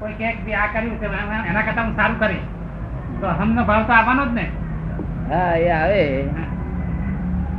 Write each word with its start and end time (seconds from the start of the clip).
કોઈ 0.00 0.12
કે 0.12 0.54
આ 0.54 0.66
કર્યું 0.66 1.00
છે 1.00 1.06
એના 1.48 1.62
કરતા 1.62 1.82
હું 1.82 1.96
સારું 1.96 2.18
કરીશ. 2.20 2.46
તો 3.20 3.26
અહમનો 3.26 3.64
ભાવ 3.64 3.82
તો 3.82 3.92
આવવાનો 3.92 4.26
જ 4.26 4.32
ને. 4.32 4.46
હા 5.30 5.54
એ 5.56 5.70
આવે. 5.70 6.02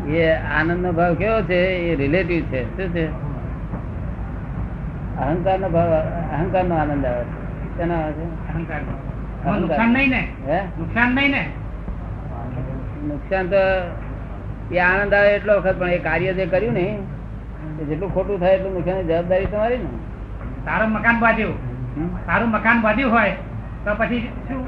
એ 0.07 0.35
આનંદ 0.57 0.81
નો 0.81 0.91
ભાવ 0.91 1.13
કેવો 1.13 1.41
છે? 1.41 1.59
એ 1.91 1.95
રિલેટિવ 1.95 2.43
છે. 2.43 2.61
શું 2.77 2.93
છે? 2.93 3.05
અહંકાર 5.19 5.59
નો 5.59 5.69
ભાવ 5.69 5.91
અહંકાર 6.33 6.65
નો 6.65 6.75
આનંદ 6.75 7.05
આવે 7.05 7.23
છે. 7.23 7.77
કેનો 7.77 7.93
આવે 7.93 8.11
છે? 8.11 8.25
અહંકાર. 8.53 8.81
નુકસાન 9.59 9.89
નહીં 9.89 10.09
ને. 10.09 10.27
હે? 10.47 10.59
નુકસાન 10.79 11.15
નહીં 11.15 11.31
ને. 11.31 11.43
નુકસાન 13.07 13.47
તો 13.47 13.63
એ 14.71 14.79
આનંદ 14.79 15.13
આવે 15.13 15.35
એટલો 15.35 15.59
વખત 15.59 15.79
પણ 15.79 15.89
એ 15.89 15.97
કાર્ય 15.97 16.33
જે 16.33 16.45
કર્યું 16.45 16.73
ને 16.73 16.99
જેટલું 17.89 18.13
ખોટું 18.13 18.39
થાય 18.39 18.53
એટલું 18.53 18.73
નુકસાન 18.73 19.01
જવાબદારી 19.01 19.45
તમારી 19.45 19.77
ને. 19.77 19.89
સારું 20.65 20.91
મકાન 20.91 21.15
હમ? 21.15 21.68
સારું 22.25 22.49
મકાન 22.49 22.81
બાંધ્યું 22.81 23.13
હોય 23.13 23.31
તો 23.85 23.91
પછી 23.97 24.27
શું? 24.47 24.65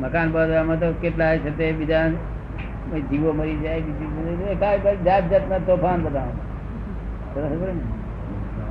મકાન 0.00 0.32
બાંધવામાં 0.32 0.80
તો 0.80 0.92
કેટલા 0.92 1.36
છે 1.36 1.58
તે 1.58 1.72
બીજા 1.72 2.08
જીવો 3.10 3.32
મરી 3.32 3.56
જાય 3.56 3.80
બીજું 3.80 5.04
જાત 5.04 5.30
જાતના 5.30 5.58
તોફાન 5.58 6.02
બધા 6.02 6.32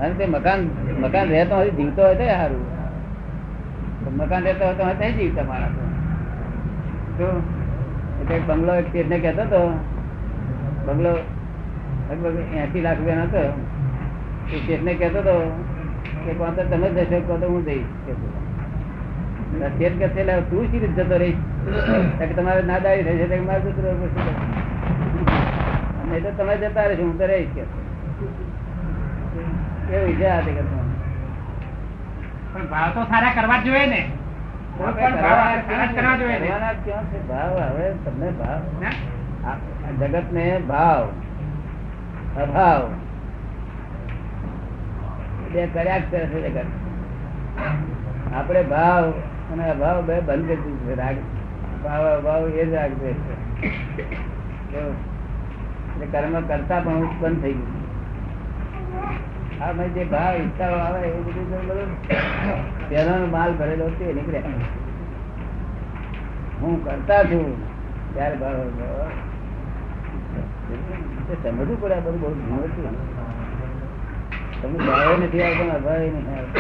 અને 0.02 0.14
તે 0.14 0.26
મકાન 0.26 0.70
મકાન 1.02 1.30
રહેતો 1.30 1.56
હોય 1.56 1.70
જીવતો 1.70 2.02
હોય 2.02 2.16
તો 2.16 2.26
સારું. 2.26 2.64
મકાન 4.18 4.44
રહેતો 4.44 4.66
હોય 4.66 4.74
તો 4.74 4.84
હોય 4.84 4.94
તો 4.94 5.18
જીવતા 5.18 5.44
માણસો. 5.44 5.84
તો 7.18 7.26
એટલે 8.22 8.40
બંગલો 8.40 8.74
એક 8.76 8.88
શેઠને 8.92 9.20
કહેતો 9.20 9.42
હતો. 9.42 9.80
બંગલો 10.86 11.10
લગભગ 12.12 12.38
એસી 12.56 12.82
લાખ 12.82 12.98
રૂપિયાનો 12.98 13.24
હતો. 13.24 13.73
શેઠને 14.60 14.94
કહેતો 14.94 15.20
હતો 15.20 15.36
કે 16.26 16.34
કોણ 16.34 16.54
તો 16.54 16.64
તમે 16.64 16.88
જશો 16.90 17.20
કહો 17.22 17.36
તો 17.38 17.48
હું 17.48 17.66
જઈશ. 17.66 17.90
શેઠ 19.78 19.98
કે 19.98 20.08
તું 20.50 20.72
શી 20.72 20.80
રીતે 20.80 21.04
જતો 21.04 21.18
રહીશ? 21.18 21.42
કે 22.20 22.34
તમારે 22.34 22.62
નાદારી 22.62 23.04
થઈ 23.04 23.18
છે 23.18 23.40
મારે 23.40 23.62
જતું 23.62 23.84
રહેવું 23.84 24.10
પડશે." 24.16 24.34
અને 26.04 26.20
તો 26.20 26.32
તમે 26.38 26.54
જતા 26.58 26.88
રહેશો 26.88 27.04
હું 27.04 27.18
તો 27.18 27.26
રહીશ 27.26 27.54
કે 27.56 27.64
કેવી 29.88 30.16
છે 30.16 30.28
આ 30.28 30.42
પણ 32.54 32.66
ભાવ 32.68 32.90
તો 32.94 33.02
સારા 33.06 33.34
કરવા 33.34 33.60
જોઈએ 33.60 33.86
ને. 33.86 34.02
કોઈ 34.78 34.94
પણ 34.94 35.16
ભાવ 35.22 35.38
સારા 35.62 35.86
જ 35.86 35.96
કરવા 35.96 36.18
જોઈએ 36.18 36.40
ને 36.40 36.46
કરવાના 36.48 36.74
જ 36.74 36.84
ક્યાં 36.86 37.06
છે 37.06 37.20
ભાવ 37.28 37.52
હવે 37.60 37.88
તમને 38.06 38.30
ભાવ 38.32 38.62
હે? 38.82 38.92
જગત 40.00 40.28
ને 40.32 40.46
ભાવ 40.68 41.04
અભાવ 42.38 42.84
બે 45.54 45.62
કર્યા 45.66 45.98
જ 45.98 46.04
કરે 46.12 46.26
છે 46.26 46.64
આપણે 48.34 48.62
ભાવ, 48.64 49.04
અને 49.52 49.64
અભાવ 49.70 49.98
બે 50.02 50.16
બંધ 50.20 50.48
કરી 50.48 50.78
છે, 50.78 50.94
રાગ. 50.96 51.18
ભાવ 51.84 52.04
અભાવ 52.18 52.42
એ 52.50 52.66
જ 52.66 52.74
રાગ 52.74 52.92
છે. 52.92 53.12
એટલે 55.94 56.06
કર્મ 56.12 56.36
કરતા 56.42 56.80
પણ 56.80 57.04
ઉત્પન્ન 57.04 57.36
થઈ 57.42 57.54
ગયું. 57.54 57.82
હા 59.60 59.72
ભાઈ 59.74 59.90
જે 59.90 60.04
ભાવ, 60.06 60.34
ઈચ્છાઓ 60.36 60.78
આવે 60.78 61.02
એ 61.08 61.20
બધું 61.20 61.46
બધું 61.68 61.90
પહેલાનો 62.90 63.28
માલ 63.28 63.52
ભરેલો 63.54 63.88
તે 64.00 64.06
નીકળે. 64.14 64.42
હું 66.62 66.74
કરતા 66.86 67.22
છું, 67.24 67.48
ત્યારે. 68.14 68.36
સમજવું 71.44 71.78
પડે 71.82 71.98
બધું 72.00 72.20
બહુ 72.22 72.30
ધીમું 72.34 72.68
છે 72.68 73.43
ભાવે 74.64 75.26
નથી 75.26 75.44
આવતો 75.44 75.64
અભાવે 75.76 76.10
નથી 76.10 76.36
આવતો. 76.36 76.60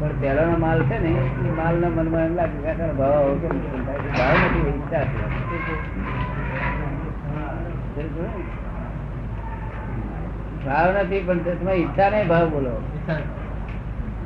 પણ 0.00 0.08
પહેલાનો 0.20 0.58
માલ 0.58 0.82
છે 0.82 0.98
ને 0.98 1.08
એ 1.08 1.52
માલના 1.52 1.88
મનમાં 1.88 2.20
એમ 2.20 2.34
લાગે 2.34 2.72
કે 2.72 2.92
ભાવ 2.92 3.12
આવો 3.12 3.34
કેમ 3.34 3.56
નથી? 3.56 4.12
ભાવ 4.18 4.34
નથી 4.44 4.68
ઈચ્છા 4.68 5.04
છે. 5.04 5.16
ભાવ 10.66 10.96
નથી 10.96 11.20
પણ 11.20 11.38
તમે 11.38 11.72
ઈચ્છા 11.72 12.10
નહીં 12.10 12.28
ભાવ 12.28 12.48
બોલો. 12.48 12.82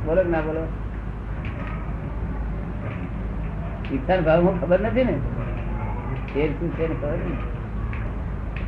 બોલો 0.06 0.22
ના 0.22 0.40
બોલો? 0.40 0.62
ઈચ્છા 3.92 4.20
ભાવ 4.20 4.58
ખબર 4.60 4.80
નથી 4.80 5.04
ને? 5.04 5.14
એ 6.36 6.48
શું 6.48 6.70
છે 6.76 6.86
ખબર? 6.86 7.12
નહીં 7.12 7.55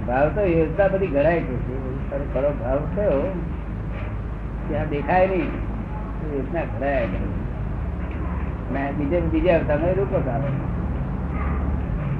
ભાવ 0.09 0.29
તો 0.35 0.41
યોજના 0.47 0.89
બધી 0.89 1.07
ઘડાય 1.07 1.41
છે. 1.41 1.57
ખરો 2.35 2.51
ભાવ 2.61 2.81
થયો, 2.97 3.23
ત્યાં 4.69 4.89
દેખાય 4.89 5.27
નહીં. 5.27 5.51
યોજના 6.33 6.65
ઘડાય 6.73 7.07
મેં 8.73 8.87
બીજે 8.97 9.19
બીજે 9.33 9.51
અવતારમાં 9.51 9.95
રૂપક 9.99 10.29
આવે. 10.29 10.51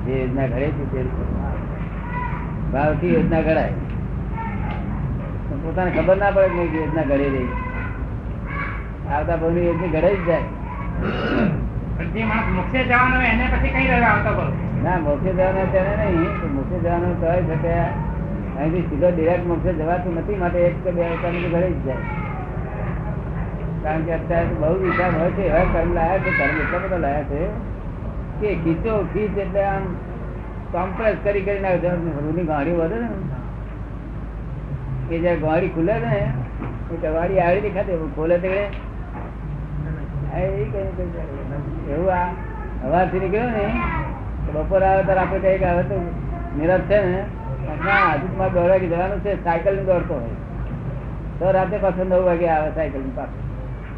જે 0.05 0.13
યોજના 0.21 0.47
ઘડે 0.47 0.69
છે 0.77 0.85
તે 0.93 1.01
આવે. 1.01 1.61
ભાવથી 2.73 3.15
યોજના 3.15 3.41
ઘડાય. 3.41 3.75
પોતાને 5.63 5.91
ખબર 5.91 6.17
ના 6.17 6.31
પડે 6.31 6.67
કે 6.71 6.79
યોજના 6.79 7.07
ઘડી 7.11 7.31
રહી 7.35 7.51
આવતા 9.13 9.37
ભાવની 9.37 9.67
યોજના 9.67 9.93
ઘડે 9.95 10.11
જ 10.17 10.19
જાય. 10.27 10.47
જે 12.15 12.25
માણસ 12.25 12.49
મોક્ષે 12.57 12.81
જવાનો 12.85 13.17
એને 13.31 13.45
પછી 13.53 13.73
કઈ 13.75 13.87
રહ્યો 13.87 14.09
આવતા 14.13 14.35
ભાવ 14.39 14.53
ના, 14.85 14.99
મોક્ષે 14.99 15.31
જવાના 15.33 15.67
તેને 15.73 15.93
નહીં 16.01 16.33
તો 16.41 16.47
મોક્ષે 16.49 16.77
જવાનું 16.85 17.15
તો 17.21 17.27
હોય 17.27 17.43
છે 17.49 17.57
કે 17.65 17.73
અહીંથી 18.59 18.87
સીધો 18.91 19.09
ડિરેક્ટ 19.11 19.47
મોક્ષે 19.47 19.71
જવાતું 19.73 20.13
નથી, 20.19 20.39
માટે 20.43 20.59
એક 20.59 20.77
કે 20.85 20.91
બે 20.91 21.03
અવતારની 21.07 21.51
ઘરે 21.55 21.69
જ 21.71 21.79
જાય. 21.87 22.03
કારણ 23.83 24.03
કે 24.03 24.13
અત્યારે 24.19 24.55
બહુ 24.61 24.75
વિચાર 24.83 25.11
હોય 25.19 25.31
છે, 25.31 25.45
એવા 25.51 25.67
કર્મ 25.73 25.91
લાયા 25.99 26.23
છે, 26.25 26.31
કર્મ 26.39 26.57
એટલા 26.65 26.83
બધા 26.85 26.99
લાયા 26.99 27.29
છે, 27.31 27.41
કે 28.41 28.49
ખીચો, 28.65 28.93
ખીચ 29.13 29.39
એટલે 29.39 29.63
આમ 29.65 29.85
કોમ્પ્રેસ 30.73 31.17
કરી 31.25 31.43
કરી 31.43 31.61
નાખે 31.61 31.89
રૂની 32.25 32.47
ગાડી 32.53 32.77
વધે 32.81 32.99
ને. 32.99 33.09
એ 35.11 35.17
જયારે 35.19 35.41
ગાડી 35.41 35.73
ખુલે 35.79 35.95
ને, 36.05 36.19
એ 36.93 36.97
ગાડી 37.07 37.41
આવી 37.41 37.65
દેખાતી 37.67 37.99
ખોલે 38.17 38.37
તે 38.39 38.53
એવું 41.95 42.11
આ 42.13 42.27
હવાથી 42.85 43.21
નીકળ્યો 43.21 43.51
ને 43.51 43.65
તો 43.65 44.08
બપોર 44.53 44.83
આવે 44.83 45.03
ત્યારે 45.03 45.21
આપણે 45.21 45.39
કહીએ 45.39 45.59
કે 45.59 45.67
હવે 45.67 45.83
તો 45.83 45.97
નિરાશ 46.59 46.81
છે 46.81 46.99
ને 47.07 47.25
ના, 47.85 48.13
હજુ 48.13 48.37
મારે 48.37 48.69
વાગે 48.69 48.87
જવાનું 48.87 49.21
છે 49.23 49.45
સાયકલ 49.45 49.75
ને 49.77 49.83
દોડતો 49.83 50.15
હોય. 50.15 50.37
તો 51.39 51.51
રાતે 51.51 51.77
પાછો 51.77 52.05
નવ 52.05 52.25
વાગે 52.25 52.49
આવે 52.49 52.71
સાયકલની 52.75 53.17
પાછો. 53.17 53.39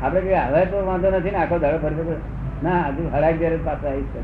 આપણે 0.03 0.21
કહીએ, 0.21 0.37
હવે 0.37 0.67
તો 0.67 0.87
વાંધો 0.87 1.11
નથી 1.11 1.31
ને, 1.31 1.37
આખો 1.37 1.59
દાડો 1.59 1.79
ફરતો 1.79 2.21
ના, 2.63 2.83
હજુ 2.89 3.09
હરાક 3.13 3.35
જયારે 3.39 3.57
પાછો 3.57 3.87
આવીશ 3.87 4.13
તો. 4.13 4.21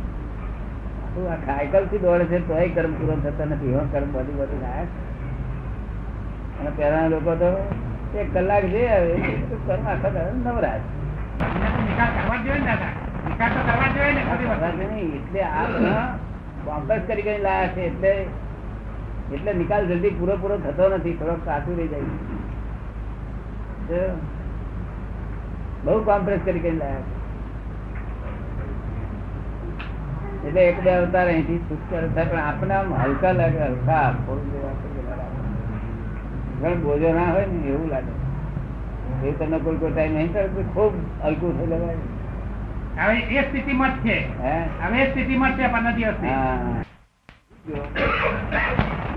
આખું 1.04 1.32
આ 1.32 1.36
સાયકલથી 1.46 1.98
દોડે 1.98 2.24
છે, 2.24 2.48
તોય 2.48 2.68
કર્મ 2.68 2.92
પૂરો 2.92 3.16
થતા 3.16 3.44
નથી. 3.44 3.68
એવા 3.68 3.86
કર્મ 3.92 4.08
બધું 4.12 4.36
બધું 4.36 4.60
લાયા 4.62 4.86
અને 6.60 6.70
પહેલાના 6.70 7.08
લોકો 7.08 7.34
તો 7.34 7.50
એક 8.18 8.34
કલાક 8.34 8.64
જે 8.64 8.88
આવે 8.88 9.14
કર્મ 9.66 9.86
આખા 9.86 10.10
દાડો 10.10 10.32
નિકાલ 10.36 12.10
કરવા 12.16 12.36
જોઈએ 12.44 12.58
ને 12.58 12.66
દાદા. 12.66 13.05
એટલે 13.36 15.42
આ 15.42 16.16
કોમ્પ્લેક્સ 16.66 17.04
કરી 17.08 17.24
કરીને 17.26 17.42
લાયા 17.46 17.74
છે, 17.74 17.82
એટલે 17.90 18.12
એટલે 19.34 19.50
નિકાલ 19.58 19.84
જલ્દી 19.90 20.16
પૂરો 20.20 20.34
પૂરો 20.42 20.56
થતો 20.64 20.84
નથી, 20.88 21.16
થોડોક 21.18 21.40
સાચું 21.48 21.74
રહી 21.78 21.90
જાય. 21.92 22.14
બહુ 25.84 25.98
કોમ્પ્લેક્સ 26.08 26.42
કરી 26.46 26.62
કરીને 26.64 26.80
લાયા 26.82 27.06
છે. 27.06 27.12
એટલે 30.46 30.60
એક 30.70 30.78
બે 30.84 30.90
અવતાર 30.96 31.26
અહીંથી 31.28 31.64
છુટકારો 31.68 32.08
થાય 32.16 32.28
પણ 32.32 32.44
આપણે 32.48 32.74
આમ 32.80 32.88
હલકા 33.04 33.34
લાગે, 33.40 33.60
હલકા 33.70 34.08
ઘણ 36.60 36.78
બોજો 36.84 37.08
ના 37.20 37.30
હોય 37.36 37.46
ને, 37.52 37.58
એવું 37.76 37.88
લાગે. 37.94 38.12
એ 39.24 39.26
તમને 39.38 39.58
કોઈ 39.64 39.78
કોઈ 39.80 39.92
ટાઈમ 39.92 40.12
નહીં 40.18 40.30
કરે 40.34 40.48
ખૂબ 40.74 40.94
હલકું 41.24 41.52
થઈ 41.58 41.70
લગાય 41.72 41.98
હવે 42.96 43.14
એ 43.30 43.44
સ્થિતિમાં 43.44 43.92
જ 43.94 44.04
છે. 44.04 44.16
હવે 44.80 44.98
એ 44.98 45.10
સ્થિતિમાં 45.10 45.52
જ 45.52 45.58
છે 45.58 45.68
પંદર 45.68 45.94
દિવસથી 45.94 46.28
હા. 46.28 46.82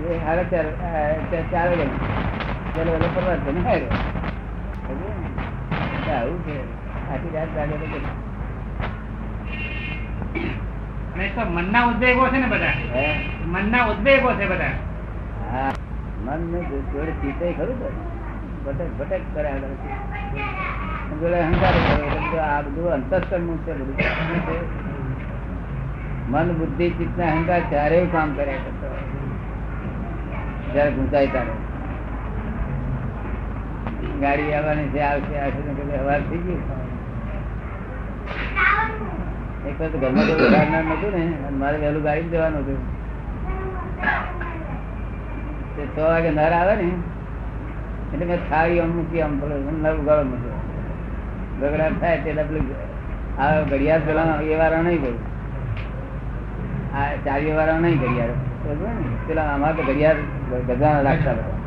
એ 0.06 0.18
સાડા 0.18 0.46
ચાર 0.52 0.66
આ, 0.82 1.00
ચાર 1.30 1.44
ચાર 1.52 1.68
વાગે 1.70 1.86
ચાલો 2.74 2.90
એટલે 2.94 3.08
પરવાર 3.10 3.38
છે 3.44 3.50
ને 3.52 3.60
આવું 6.10 6.38
છે. 6.44 6.56
આખી 7.06 7.32
રાત 7.34 7.50
જાગે 7.54 7.74
અને 11.14 11.26
તો 11.34 11.42
મનના 11.46 11.86
ઉદ્વેગો 11.86 12.24
છે 12.28 12.38
ને 12.38 12.46
બધા? 12.46 12.76
મનના 13.46 13.84
ઉદ્વેગો 13.86 14.30
છે 14.34 14.46
બધા. 14.46 14.74
હા. 15.44 15.72
મન 16.24 16.40
ને 16.52 16.58
જોડે 16.92 17.12
ખરું 17.54 17.78
તો? 17.80 17.88
ભટક 18.64 19.22
કર્યા 19.34 19.58
કરે 19.58 20.69
આ 21.10 22.60
બધું 22.62 23.02
બધું 23.06 23.58
મન, 26.30 26.48
બુદ્ધિ, 26.58 26.86
ચિત્ત 26.90 27.14
ને 27.18 27.24
અહંકાર 27.24 27.62
ત્યારે 27.70 27.98
કામ 28.12 28.28
કર્યા 28.34 28.62
કરતો. 28.64 28.86
જયારે 30.74 30.90
ગુંચાય 30.90 31.26
ત્યારે. 31.26 31.54
ગાડી 34.20 34.52
આવવાની 34.52 34.88
છે, 34.92 35.00
આવશે 35.00 35.34
આવશે 35.38 35.60
ને 35.88 35.96
હવાર 36.02 36.20
થઈ 36.30 36.42
ગયું 36.46 36.62
એક 39.68 39.74
વખત 39.80 39.94
ઘરમાં 40.02 40.26
મારે 41.58 41.76
વહેલું 41.78 42.02
ગાડી 42.02 42.32
જવાનું 42.34 42.60
હતું. 42.60 42.80
છ 45.94 45.98
વાગે 45.98 46.30
નર 46.30 46.52
આવે 46.52 46.74
ને, 46.74 46.88
એટલે 48.12 48.24
મેં 48.26 48.40
થાળી 48.50 48.80
આમ 48.80 48.90
મૂકી 48.90 49.22
આમ 49.22 49.32
પેલો 49.40 49.54
નર 49.82 49.94
ઉગાડો 49.94 50.24
મૂક્યો 50.24 50.59
ગગડાટ 51.62 51.96
થાય 52.02 52.16
એટલે 52.18 52.42
પેલું, 52.48 52.66
આ 53.42 53.50
ઘડિયાળ 53.70 54.04
પેલા 54.08 54.34
એ 54.52 54.54
વાળા 54.60 54.82
નહીં 54.86 55.00
બોલું 55.04 55.22
આ 56.98 57.08
ચાવી 57.26 57.54
વાળા 57.58 57.80
નહીં 57.84 57.98
ઘડિયાળ. 58.02 58.36
પેલા 59.26 59.48
આમાં 59.52 59.72
તો 59.76 59.82
ઘડિયાળ 59.88 60.20
ગજાના 60.68 61.04
રાખતા 61.08 61.34
બધા 61.38 61.58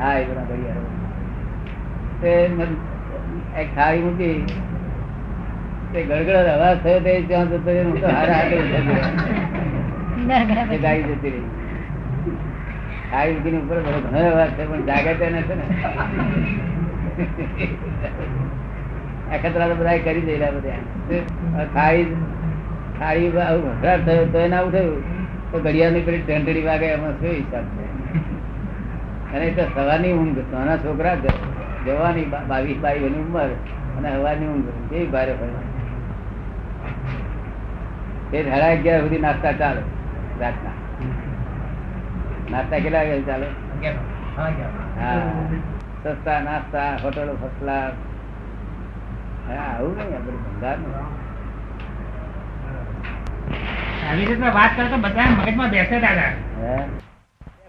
હા, 0.00 0.14
એ 0.20 0.22
પેલા 0.28 0.46
ઘડિયાળ. 0.50 0.86
તે 2.22 2.30
એક 3.60 3.68
થાળી 3.76 4.04
મૂકી, 4.06 4.36
તે 5.92 5.98
ગળગળ 6.08 6.48
અવાજ 6.54 6.76
થયો 6.84 7.00
તે 7.06 7.12
ત્યાં 7.28 7.48
જતો. 7.52 7.70
હું 7.78 7.94
તો 8.00 8.08
હારા 8.16 8.38
હાથે 8.40 8.56
ગાડી 10.84 11.14
જતી 11.14 11.32
રહી. 11.34 11.48
થાળી 13.10 13.34
મૂકીને 13.36 13.58
ઉપર 13.62 13.78
ઘણો 13.86 14.20
અવાજ 14.32 14.50
થયો, 14.56 14.68
પણ 14.72 14.82
જાગે 14.90 15.12
તેને 15.22 15.40
છે 15.48 15.54
ને. 15.60 15.66
અખતરા 19.34 19.68
તો 19.68 19.74
બધા 19.74 19.98
કરી 19.98 20.20
દેલા 20.20 20.50
બધા. 20.50 20.78
થાળી 21.74 22.04
થાળી 23.00 23.40
આવું 23.40 23.82
થયો 23.82 24.24
તો 24.32 24.38
એને 24.38 24.56
આવું 24.56 24.72
થયું. 24.72 24.98
તો 25.52 25.60
ઘડિયાળની 25.60 26.00
પેલી 26.00 26.22
ટંટડી 26.22 26.64
વાગે 26.64 26.86
એમાં 26.86 27.12
શું 27.12 27.30
હિસાબ 27.30 27.64
છે? 27.64 27.86
અને 29.32 29.44
એ 29.46 29.54
તો 29.56 29.64
સવારની 29.74 30.12
ઊંઘ 30.12 30.38
નાના 30.52 30.76
છોકરા 30.76 31.14
જવાની 31.86 32.24
બાવીસ 32.48 32.78
બાવીસ 32.78 33.12
ઉંમર 33.12 33.50
અને 33.98 34.08
હવાની 34.16 34.46
ઊંઘ. 34.46 34.68
કેવી 34.90 35.06
ભારે 35.06 35.32
હોય. 35.32 35.54
એ 38.32 38.42
સાડા 38.50 38.70
અગિયાર 38.72 39.00
સુધી 39.00 39.18
નાસ્તા 39.18 39.52
ચાલે 39.52 39.82
રાતના. 40.40 40.74
નાસ્તા 42.50 42.78
કેટલા 42.78 42.98
વાગે 42.98 43.22
ચાલે? 43.22 43.46
હા. 45.00 45.22
સસ્તા 46.02 46.40
નાસ્તા 46.40 46.98
હોટલો 47.04 47.36
ફર્સ્ટ 47.40 47.58
ક્લાસ 47.60 47.94
આવું 49.54 49.96
નહીં 49.96 50.16
આપણે 50.16 50.38
ધંધાનું 50.42 50.92
આવી 54.08 54.26
રીતે 54.26 54.50
વાત 54.58 54.72
કરે 54.76 54.88
તો 54.88 54.96
બધા 54.96 55.30
મગજમાં 55.30 55.70
બેસે 55.70 56.00
દાદા. 56.00 56.32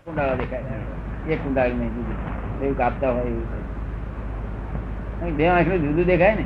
કુંડાળો 0.06 0.36
દેખાય 0.36 0.64
એક 1.30 1.44
કુંડાળી 1.44 1.74
નહીં 1.74 1.94
જુદું 1.96 2.16
એવું 2.62 2.78
કાપતા 2.78 3.12
હોય 3.12 3.26
એવું 3.26 3.48
બે 5.38 5.48
આંખનું 5.48 5.88
જુદું 5.88 6.06
દેખાય 6.06 6.36
ને. 6.36 6.46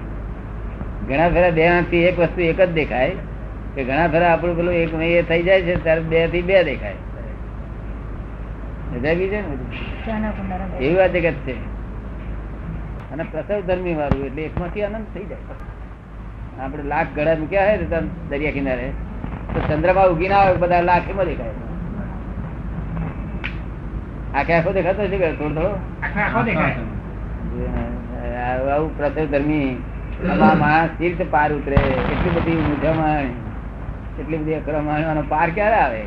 ઘણા 1.07 1.29
ફેરા 1.29 1.51
બે 1.51 1.67
આંખથી 1.67 2.03
એક 2.03 2.19
વસ્તુ 2.19 2.41
એક 2.41 2.61
જ 2.61 2.73
દેખાય. 2.73 3.15
કે 3.75 3.83
ઘણા 3.83 4.07
ફેરા 4.07 4.33
આપણું 4.33 4.55
પેલું 4.55 4.73
એક 4.73 4.93
એ 4.93 5.23
થઈ 5.23 5.43
જાય 5.43 5.61
છે 5.61 5.83
ત્યારે 5.83 6.01
બેથી 6.01 6.41
બે 6.41 6.63
દેખાય. 6.63 6.95
સમજાય 8.89 9.15
છે 9.15 9.27
ને 9.31 9.41
બધું? 9.41 9.67
એવી 10.79 10.95
વાત 10.95 11.11
જગત 11.11 11.35
છે. 11.45 11.72
અને 13.13 13.23
પ્રસવ 13.31 13.59
ધર્મી 13.67 13.95
વાળું 13.99 14.25
એટલે 14.27 14.41
એકમાંથી 14.49 14.83
આનંદ 14.85 15.07
થઈ 15.13 15.25
જાય. 15.31 15.55
આપણે 16.63 16.83
લાખ 16.93 17.09
ગળા 17.17 17.35
મૂક્યા 17.41 17.67
હોય 17.67 17.77
ને 17.81 17.99
દરિયા 18.29 18.55
કિનારે? 18.57 18.87
તો 19.53 19.59
ચંદ્રમાં 19.67 20.07
ઉગી 20.13 20.29
ના 20.31 20.41
આવે 20.43 20.55
બધા 20.63 20.81
લાખીમાં 20.89 21.27
દેખાય. 21.29 21.55
આખે 24.37 24.53
આખો 24.57 24.71
દેખાતો 24.77 25.07
છે 25.11 25.17
કે 25.23 25.29
થોડો 25.41 25.53
થોડો? 25.57 25.71
આવું 28.71 28.91
પ્રસવ 28.97 29.25
ધર્મી 29.33 29.69
માણસ 30.61 30.91
તીર્થ 30.99 31.23
પાર 31.35 31.49
ઉતરે. 31.57 31.79
એટલી 32.13 32.33
બધી 32.37 32.59
મૂંઝામણ 32.67 33.29
એટલી 34.21 34.39
બધી 34.41 34.57
અક્રમણ 34.61 35.05
આનો 35.11 35.23
પાર 35.33 35.47
ક્યારે 35.59 35.77
આવે? 35.83 36.03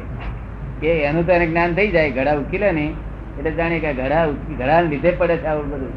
કે 0.81 0.91
એનું 1.11 1.25
તો 1.29 1.33
એને 1.39 1.47
જ્ઞાન 1.53 1.71
થઈ 1.79 1.91
જાય. 1.95 2.11
ઘડા 2.19 2.37
ઉકેલે 2.43 2.69
ને 2.81 2.87
એટલે 3.39 3.51
જાણે 3.61 3.79
કે 3.87 3.91
ઘડા 4.01 4.25
ઘડા 4.59 4.81
લીધે 4.91 5.11
પડે 5.23 5.37
છે 5.45 5.49
આવું 5.53 5.69
બધું. 5.73 5.95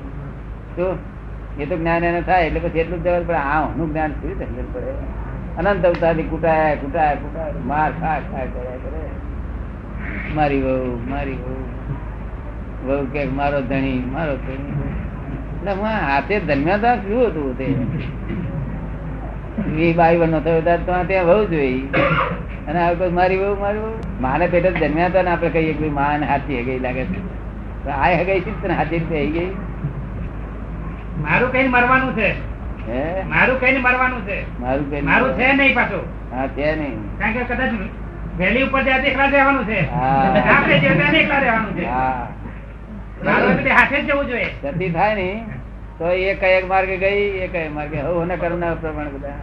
શું 0.76 0.94
એ 1.60 1.66
તો 1.66 1.78
જ્ઞાન 1.78 2.04
એને 2.04 2.22
થાય 2.22 2.46
એટલે 2.46 2.60
પછી 2.60 2.80
એટલું 2.80 3.00
જ 3.00 3.08
જવાનું 3.08 3.28
પડે 3.28 3.38
આ 3.38 3.62
હું 3.62 3.90
જ્ઞાન 3.92 4.12
શું 4.12 4.34
સમજણ 4.34 4.70
પડે? 4.74 4.94
અનંત 5.58 5.86
અવતારની 5.86 6.24
કુટાય 6.24 6.76
કુટાય 6.76 7.16
કુટાય, 7.16 7.52
માર 7.66 7.92
ખા 7.92 8.20
ખા 8.32 8.46
કર્યા 8.54 8.80
કરે. 8.84 9.02
મારી 10.36 10.62
વહુ 10.62 11.00
મારી 11.10 11.38
વહુ. 11.42 11.56
વહુ 12.88 13.06
કે 13.06 13.26
મારો 13.40 13.62
ધણી 13.62 14.00
મારો 14.14 14.36
ધણી. 14.36 14.84
એટલે 15.56 15.72
હું 15.72 15.86
હાથે 16.08 16.36
ધન્યતા 16.40 16.96
શું 16.96 17.24
હતું 17.28 17.58
તે? 17.58 17.68
એ 19.84 19.94
બાઈ 19.94 20.18
નો 20.18 20.40
થયો 20.40 20.62
તો 20.62 21.04
ત્યાં 21.08 21.26
વહુ 21.26 21.46
જોઈ 21.46 21.80
અને 22.68 22.80
વખત 22.92 23.12
મારી 23.14 23.38
વહુ 23.38 23.56
મારી 23.60 23.80
વહુ. 23.80 23.92
માને 24.22 24.46
પેટે 24.48 24.72
જન્મ્યા 24.72 25.08
હતા 25.08 25.22
ને 25.22 25.32
આપણે 25.32 25.50
કહીએ 25.50 25.74
કે 25.74 25.90
માન 25.90 26.24
હાથી 26.24 26.60
હગઈ 26.62 26.80
લાગે 26.80 27.04
છે. 27.06 27.20
આ 27.90 28.08
હગાઈ 28.22 28.40
છે 28.40 28.68
ને 28.68 28.74
હાથી 28.74 29.02
હઈ 29.12 29.28
ગઈ 29.32 29.52
મારું 31.22 31.52
કઈ 31.52 31.68
મરવાનું 31.68 32.18
છે. 32.18 32.30
મારું 33.28 33.60
કઈ 33.60 33.78
મરવાનું 33.78 34.22
છે. 34.28 34.60
મારું 34.60 34.92
કઈ 34.92 35.02
મારું 35.02 35.34
છે 35.34 35.54
નહીં 35.54 35.76
પાછું. 35.76 36.36
હા 36.36 36.48
છે 36.48 36.76
નહીં. 36.76 37.20
કારણ 37.20 37.34
કે 37.34 37.44
કદાચ 37.44 37.72
વહેલી 38.38 38.64
ઉપર 38.64 38.84
જાય 38.84 38.98
એકલા 38.98 39.26
રહેવાનું 39.26 39.66
છે. 39.66 39.80
આપણે 39.90 40.80
જે 40.80 40.90
ત્યાં 40.90 41.14
એકલા 41.14 41.38
રહેવાનું 41.38 41.74
છે. 41.76 41.86
મારું 43.26 43.52
એટલે 43.52 43.72
હાથે 43.72 44.02
જ 44.02 44.06
જવું 44.08 44.26
જોઈએ. 44.26 44.50
સતી 44.62 44.90
થાય 44.90 45.16
ને. 45.16 45.46
તો 46.00 46.12
એ 46.12 46.34
કયેક 46.34 46.68
માર્ગે 46.68 46.98
ગઈ 46.98 47.24
એ 47.40 47.48
કયેક 47.48 47.72
માર્ગે. 47.72 47.98
હવે 48.00 48.26
ના 48.26 48.74
પ્રમાણે 48.74 49.10
બધા. 49.10 49.40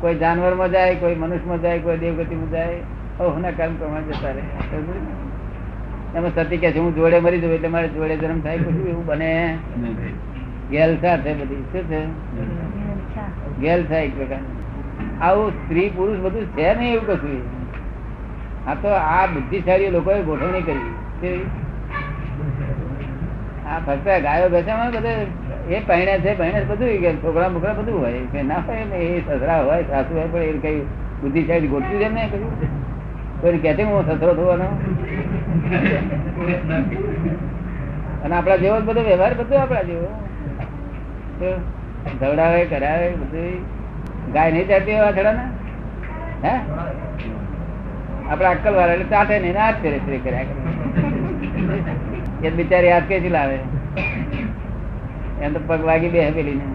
કોઈ 0.00 0.14
જાનવરમાં 0.14 0.70
જાય 0.70 0.94
કોઈ 0.94 1.14
મનુષ્યમાં 1.14 1.60
જાય 1.60 1.78
કોઈ 1.78 1.98
દેવગતિ 1.98 2.34
માં 2.34 2.50
જાય. 2.50 2.78
હવે 3.18 3.52
કર્મ 3.52 3.74
પ્રમાણે 3.74 4.12
જતા 4.12 4.28
રહે. 4.28 4.42
ને? 4.82 5.12
એમાં 6.16 6.32
સતી 6.34 6.56
કે 6.56 6.72
છે 6.72 6.78
હું 6.78 6.94
જોડે 6.94 7.18
મરી 7.18 7.40
જવું 7.40 7.54
એટલે 7.54 7.68
મારે 7.68 7.88
જોડે 7.88 8.16
જન્મ 8.16 8.40
થાય 8.40 8.58
કશું 8.58 8.88
એવું 8.88 9.06
બને. 9.06 9.30
ગેલ 10.70 10.96
છે 10.96 11.16
બધી. 11.34 11.62
શું 11.72 11.82
છે? 11.88 12.00
ગેલસા 13.60 13.96
એક 13.96 14.12
પ્રકાર 14.16 14.42
આવું 15.20 15.50
સ્ત્રી 15.50 15.88
પુરુષ 15.88 16.18
બધું 16.18 16.44
છે 16.56 16.74
નહીં 16.74 16.94
એવું 16.94 17.06
કશું. 17.06 17.42
આ 18.66 18.74
તો 18.74 18.88
આ 18.88 19.26
બુદ્ધિશાળી 19.26 19.90
લોકોએ 19.90 20.22
ગોઠવણી 20.22 20.62
કરી. 20.62 21.40
આ 23.68 23.78
ફક્ત 23.86 24.06
ગાયો 24.22 24.48
બેસામાં 24.48 24.90
બધે 24.90 25.12
એ 25.68 25.80
પહેણે 25.86 26.14
છે 26.18 26.34
પહેણે 26.38 26.64
બધું 26.64 27.00
કે 27.00 27.14
છોકરા 27.24 27.48
મોકરા 27.48 27.72
બધું 27.72 28.00
હોય. 28.00 28.22
કે 28.32 28.42
ના 28.42 28.62
હોય 28.66 28.84
ને 28.84 28.96
એ 28.96 29.20
સસરા 29.20 29.60
હોય 29.62 29.82
સાસુ 29.82 30.14
હોય 30.14 30.26
પણ 30.26 30.42
એ 30.42 30.58
કઈ 30.58 30.80
બુદ્ધિશાળી 31.22 31.68
ગોઠવી 31.68 31.98
દે 31.98 32.08
ને 32.08 32.28
કહ્યું 32.28 32.54
કોઈ 33.40 33.58
કહે 33.58 33.82
હું 33.82 34.04
સસરો 34.08 34.34
થવાનો? 34.34 34.68
અને 38.24 38.34
આપડા 38.36 38.56
જેવો 38.56 38.80
બધો 38.80 39.02
વ્યવહાર 39.02 39.34
બધો 39.34 39.54
આપડા 39.58 39.82
જેવો. 39.82 40.08
ધવડાવે 42.20 42.64
કરાવે 42.64 43.06
બધું 43.10 43.60
ગાય 44.32 44.50
નહીં 44.50 44.68
ચાટતી 44.68 44.90
એવા 44.90 45.06
વાછડા 45.06 45.32
ને 45.32 45.44
હે? 46.44 46.54
આપડે 48.30 48.46
અક્કલ 48.46 48.74
વાળા 48.74 48.92
એટલે 48.92 49.04
ચાટે 49.04 49.38
નહીં 49.38 49.54
ને 49.54 49.72
ફેરે 49.82 49.98
ફેરે 49.98 50.18
કર્યા 50.18 50.44
કરે. 50.44 50.54
એ 52.48 52.50
બિચારી 52.50 52.90
હાથ 52.90 53.08
કે 53.08 53.28
લાવે? 53.28 53.58
એમ 55.42 55.52
તો 55.52 55.60
પગ 55.66 55.80
વાગી 55.84 56.08
બે 56.08 56.30
પેલી 56.30 56.54
ને 56.54 56.66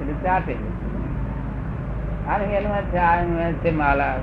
એટલે 0.00 0.14
ચાટે 0.24 0.54
આ 2.28 2.38
એનું 2.38 2.90
છે, 2.90 2.98
આ 2.98 3.52
છે, 3.62 3.70
માલા. 3.70 4.14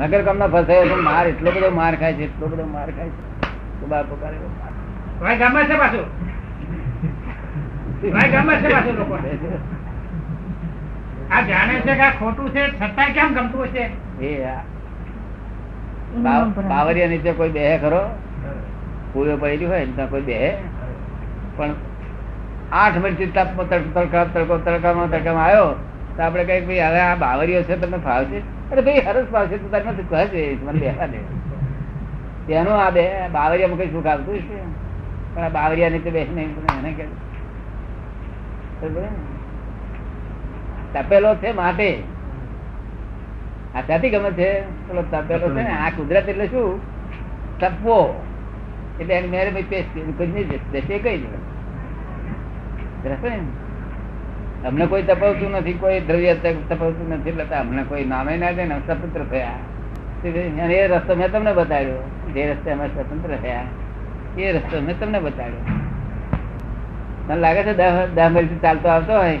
નગર 0.00 0.20
કામ 0.26 0.36
ના 0.38 0.50
ફસાયો 0.54 0.86
તો 0.90 0.96
માર 1.08 1.24
એટલો 1.30 1.50
બધો 1.56 1.70
માર 1.78 1.92
ખાય 2.00 2.14
છે 2.18 2.24
એટલો 2.24 2.46
બધો 2.52 2.66
માર 2.74 2.88
ખાય 2.96 3.10
છે. 3.10 3.22
તો 3.80 3.84
બાપો 3.86 4.14
કરે 4.22 4.36
ભાઈ 5.20 5.38
ગમે 5.40 5.60
છે 5.70 5.76
પાછું? 5.82 6.06
ભાઈ 8.12 8.30
ગમે 8.34 8.54
છે 8.62 8.68
પાછું 8.74 8.94
લોકો? 9.00 9.16
આ 11.30 11.40
જાણે 11.50 11.74
છે 11.86 11.94
કે 12.00 12.04
આ 12.06 12.14
ખોટું 12.20 12.48
છે 12.54 12.62
છતાંય 12.70 13.12
કેમ 13.16 13.28
ગમતું 13.36 13.62
હશે? 13.66 13.84
એ 14.20 14.30
બાવરિયા 16.70 17.12
નીચે 17.12 17.30
કોઈ 17.40 17.52
બેહે 17.58 17.74
ખરો? 17.84 18.02
પૂર્વ 19.12 19.32
પડેલી 19.42 19.68
હોય 19.72 19.84
ને 19.86 19.92
ત્યાં 19.98 20.10
કોઈ 20.14 20.26
બેહે. 20.30 20.50
પણ 21.56 21.72
આઠ 22.80 22.98
મિનિટ 23.04 23.36
તડકા 23.36 24.24
તડકો 24.24 24.54
તડકામાં 24.64 25.08
તડકામાં 25.12 25.44
આવ્યો 25.44 25.68
તો 26.16 26.20
આપણે 26.22 26.44
કઈ 26.48 26.60
ભાઈ 26.66 26.88
હવે 26.88 27.00
આ 27.04 27.16
બાવરીઓ 27.24 27.60
છે 27.68 27.74
તમને 27.84 27.98
ફાવશે? 28.08 28.40
અરે 28.70 28.82
ભાઈ 28.86 29.04
હરસ 29.06 29.26
ફાવશે 29.32 29.56
તો 29.62 29.66
તારે 29.72 29.84
નથી 29.92 30.08
કહે 30.10 30.20
છે, 30.32 30.42
મને 30.64 30.78
બેહવા 30.82 31.08
દે. 31.12 31.20
તેનું 32.46 32.76
આ 32.84 32.90
બે 32.90 33.04
બાવરિયામાં 33.34 33.80
કઈ 33.80 33.92
સુખ 33.94 34.08
આવતું 34.12 34.36
છે 34.48 34.58
પણ 35.34 35.44
આ 35.44 35.52
બાવરિયા 35.56 35.92
નીચે 35.94 36.10
બેસી 36.10 36.34
નહીં 36.36 36.50
એને 36.78 36.90
કે 36.98 37.04
તપેલો 40.94 41.30
છે 41.42 41.52
માટે. 41.52 41.90
આ 43.74 43.82
ત્યાંથી 43.86 44.10
ગમે 44.10 44.30
છે? 44.32 44.50
પેલો 44.86 45.02
તપેલો 45.12 45.46
છે 45.54 45.62
ને, 45.62 45.72
આ 45.84 45.90
કુદરત 45.90 46.28
એટલે 46.28 46.46
શું? 46.48 46.80
તપવો. 47.60 47.98
એટલે 49.00 49.14
એને 49.14 49.28
મેરે 49.28 49.50
ભાઈ 49.50 49.70
પેસ્ટ 49.72 49.92
કોઈ 50.18 50.30
નહીં 50.34 50.48
દેશે 50.72 50.98
કઈ 50.98 51.18
દે 51.22 51.28
ને? 51.28 53.18
અમને 54.66 54.86
કોઈ 54.86 55.02
તપાવતું 55.02 55.50
નથી 55.50 55.72
કોઈ 55.72 56.00
દ્રવ્ય 56.00 56.34
તપાવતું 56.34 57.10
નથી 57.10 57.28
એટલે 57.28 57.44
અમને 57.44 57.82
કોઈ 57.82 58.04
નામે 58.04 58.36
ના 58.36 58.50
દે 58.50 58.64
ને 58.64 58.78
સ્વતંત્ર 58.86 59.20
થયા. 59.30 59.52
એ 60.70 60.86
રસ્તો 60.86 61.14
મેં 61.14 61.32
તમને 61.32 61.52
બતાડ્યો. 61.52 62.10
જે 62.34 62.50
રસ્તે 62.50 62.70
અમે 62.70 62.86
સ્વતંત્ર 62.86 63.36
થયા 63.36 63.62
એ 64.38 64.52
રસ્તો 64.52 64.80
મેં 64.80 65.00
તમને 65.00 65.20
બતાડ્યો. 65.20 65.64
મને 67.28 67.40
લાગે 67.40 67.62
છે 67.62 68.28
મિનિટ 68.28 68.62
ચાલતો 68.62 68.88
આવતો 68.88 69.12
હોય 69.12 69.38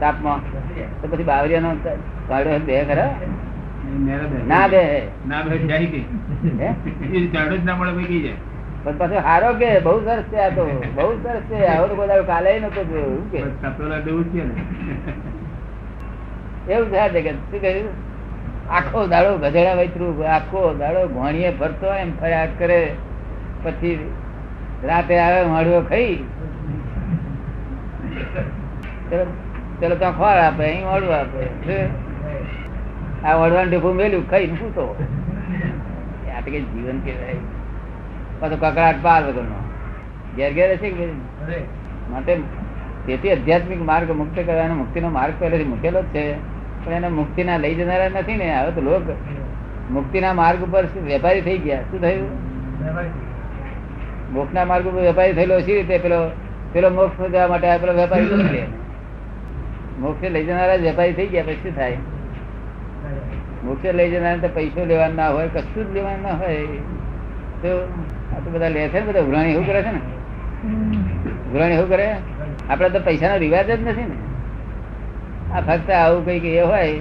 તાપમાં. 0.00 0.40
તો 1.02 1.08
પછી 1.10 1.22
બાવરિયાનો 1.22 1.76
કાઢ્યો 2.28 2.58
બે 2.58 2.84
ખરા? 2.84 3.14
ના 4.48 4.68
બે. 4.68 5.02
ના 5.28 5.42
બે. 5.42 5.58
જાય 5.58 5.86
કે. 5.86 6.00
ના 7.64 7.74
મળે 7.76 7.92
ભાઈ 7.92 8.20
જાય. 8.20 8.53
પણ 8.84 8.96
પાછો 8.98 9.20
હારો 9.26 9.52
કે 9.54 9.68
બહુ 9.80 9.94
સરસ 10.04 10.22
છે 10.22 10.36
આ 10.36 10.48
તો. 10.48 10.64
બહુ 10.94 11.10
સરસ 11.22 11.40
છે. 11.40 11.66
આવું 11.66 11.96
બધા 11.96 12.22
કાલે 12.22 12.50
નતો 12.58 12.84
જોયું 12.84 13.30
કે. 13.30 13.38
એવું 16.72 16.90
થાય 16.90 17.08
છે 17.08 17.22
કે 17.22 17.30
શું 17.30 17.60
કહ્યું? 17.60 17.88
આખો 18.70 19.06
દાડો 19.06 19.38
ગધેડા 19.38 19.74
વૈતરું 19.74 20.28
આખો 20.34 20.74
દાડો 20.74 21.08
ભણીએ 21.08 21.50
ફરતો 21.50 21.94
એમ 21.94 22.10
ફર્યા 22.20 22.46
કરે. 22.58 22.80
પછી 23.62 24.12
રાતે 24.84 25.18
આવે 25.18 25.40
માળવો 25.46 25.80
ખાઈ. 25.80 26.16
ચલો 29.80 29.94
ત્યાં 29.94 30.16
ખોળ 30.18 30.42
આપે 30.46 30.64
અહીં 30.64 30.86
મળવું 30.86 31.16
આપે. 31.16 31.44
આ 33.24 33.34
વળવાનું 33.34 33.70
ઢેફું 33.70 33.94
મેલ્યું 33.94 34.30
ખાઈ 34.30 34.46
પૂતો 34.46 34.84
આ 36.36 36.40
તો 36.40 36.50
કઈ 36.50 36.60
જીવન 36.60 36.98
કેવાય 36.98 37.36
પાછો 38.40 38.56
કકડાટ 38.56 39.02
પાર 39.02 39.20
વગરનો. 39.26 39.58
ઘેર 40.36 40.50
ઘેર 40.52 40.68
હશે 40.72 40.88
કે 40.90 41.04
માટે 42.10 42.32
તેથી 43.06 43.32
આધ્યાત્મિક 43.32 43.82
માર્ગ 43.82 44.10
મુક્ત 44.20 44.38
કરવાનો 44.46 44.74
મુક્તિનો 44.74 45.08
માર્ગ 45.18 45.34
પહેલેથી 45.38 45.64
મૂકેલો 45.64 46.02
જ 46.02 46.14
છે. 46.14 46.24
પણ 46.84 46.92
એને 46.92 47.08
મુક્તિના 47.18 47.56
લઈ 47.56 47.74
જનારા 47.74 48.14
નથી 48.14 48.36
ને 48.36 48.46
હવે 48.54 48.70
તો 48.70 48.80
લોક 48.80 49.02
મુક્તિના 49.90 50.32
માર્ગ 50.32 50.60
ઉપર 50.62 50.84
વેપારી 51.04 51.44
થઈ 51.46 51.58
ગયા? 51.58 51.82
શું 51.90 52.00
થયું? 52.00 52.30
મોક્ષના 54.32 54.64
માર્ગ 54.64 54.86
ઉપર 54.86 55.02
વેપારી 55.02 55.32
થયેલો 55.32 55.60
સી 55.60 55.76
રીતે? 55.78 55.98
પેલો 55.98 56.18
પેલો 56.72 56.88
મોક્ષ 56.90 57.20
જવા 57.32 57.46
માટે 57.48 57.78
પેલો 57.82 57.92
વેપારી 57.92 58.28
બની 58.32 58.52
લે 58.52 58.62
મોક્ષે 60.00 60.26
લઈ 60.28 60.44
જનારા 60.44 60.78
વેપારી 60.86 61.16
થઈ 61.18 61.26
ગયા 61.26 61.46
પછી 61.48 61.62
શું 61.62 61.74
થાય? 61.76 61.98
મોક્ષે 63.64 63.92
લઈ 63.92 64.10
જનારા 64.10 64.42
તો 64.44 64.48
પૈસો 64.54 64.80
લેવાના 64.84 65.14
ના 65.14 65.30
હોય 65.34 65.48
કશું 65.54 65.84
જ 65.88 65.94
લેવાનું 65.96 66.22
ના 66.22 66.36
હોય. 66.40 66.82
તો 67.62 67.70
આ 68.34 68.40
તો 68.44 68.50
બધા 68.50 68.68
લે 68.68 68.88
છે 68.88 69.00
બધા 69.00 69.20
ઉઘરાણી 69.20 69.52
એવું 69.52 69.66
કરે 69.66 69.82
છે 69.82 69.92
ને? 69.92 70.00
ઉઘરાણી 71.50 71.74
એવું 71.74 71.88
કરે? 71.88 72.06
આપડે 72.70 72.88
તો 72.88 73.00
પૈસાનો 73.00 73.36
રિવાજ 73.36 73.66
જ 73.66 73.82
નથી 73.82 74.02
ને. 74.02 74.16
આ 75.54 75.60
ફક્ત 75.60 75.90
આવું 75.90 76.24
કંઈક 76.24 76.44
એ 76.44 76.60
હોય, 76.60 76.92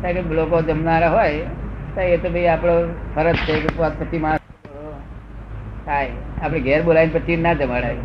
ત્યાં 0.00 0.14
કે 0.14 0.34
લોકો 0.34 0.62
જમનારા 0.62 1.10
હોય 1.10 2.06
એ 2.06 2.16
તો 2.16 2.30
ભાઈ 2.30 2.46
આપણો 2.46 2.74
ફરજ 3.14 3.36
છે 3.36 3.60
કે 3.60 3.68
પછી 4.00 4.18
માણસ 4.18 4.40
થાય. 5.86 6.08
આપણે 6.42 6.60
ઘેર 6.60 6.82
બોલાવીને 6.82 7.18
પછી 7.18 7.36
ના 7.36 7.52
જમાડાય. 7.52 7.96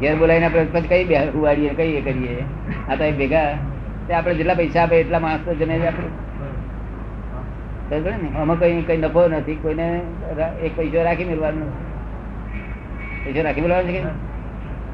ઘેર 0.00 0.16
બોલાવીને 0.16 0.46
આપણે 0.46 0.64
પછી 0.64 0.88
કઈ 0.88 1.04
બે 1.04 1.16
ઉવાડીએ 1.28 1.74
કઈ 1.74 1.92
એ 1.94 2.00
કરીએ? 2.00 2.44
આ 2.90 2.94
તો 2.94 3.10
ભેગા. 3.10 3.50
આપણે 4.14 4.34
જેટલા 4.34 4.54
પૈસા 4.54 4.82
આપે 4.82 4.96
એટલા 5.00 5.18
માણસ 5.18 5.48
જમે 5.58 5.86
આપણે. 5.86 6.08
આમાં 7.92 8.58
કઈ 8.60 8.82
કઈ 8.88 8.96
નફો 8.96 9.22
નથી 9.28 9.58
કોઈને 9.62 9.86
એક 10.64 10.72
પૈસો 10.76 11.02
રાખી 11.04 11.28
મેળવાનો 11.30 11.66
પૈસો 13.24 13.40
રાખી 13.46 13.64
મેળવાનો 13.64 13.88
છે 13.88 14.00
કે 14.00 14.10